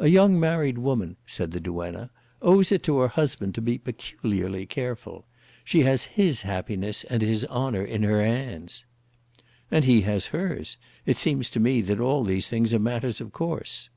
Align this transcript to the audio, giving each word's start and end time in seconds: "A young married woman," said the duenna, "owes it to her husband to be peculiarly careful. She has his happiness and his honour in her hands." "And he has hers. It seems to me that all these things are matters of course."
"A 0.00 0.08
young 0.08 0.40
married 0.40 0.78
woman," 0.78 1.14
said 1.26 1.52
the 1.52 1.60
duenna, 1.60 2.10
"owes 2.42 2.72
it 2.72 2.82
to 2.82 2.96
her 2.98 3.06
husband 3.06 3.54
to 3.54 3.60
be 3.62 3.78
peculiarly 3.78 4.66
careful. 4.66 5.26
She 5.62 5.82
has 5.82 6.06
his 6.18 6.42
happiness 6.42 7.04
and 7.04 7.22
his 7.22 7.44
honour 7.44 7.84
in 7.84 8.02
her 8.02 8.20
hands." 8.20 8.84
"And 9.70 9.84
he 9.84 10.00
has 10.00 10.26
hers. 10.34 10.76
It 11.06 11.18
seems 11.18 11.50
to 11.50 11.60
me 11.60 11.82
that 11.82 12.00
all 12.00 12.24
these 12.24 12.48
things 12.48 12.74
are 12.74 12.80
matters 12.80 13.20
of 13.20 13.30
course." 13.30 13.90